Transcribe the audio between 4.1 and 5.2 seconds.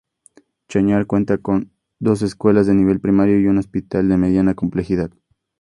mediana complejidad.